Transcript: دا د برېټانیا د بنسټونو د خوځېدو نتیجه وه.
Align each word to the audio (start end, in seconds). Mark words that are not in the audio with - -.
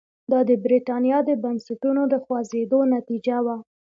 دا 0.31 0.39
د 0.49 0.51
برېټانیا 0.63 1.19
د 1.25 1.31
بنسټونو 1.43 2.01
د 2.11 2.13
خوځېدو 2.23 2.79
نتیجه 2.95 3.37
وه. 3.45 3.55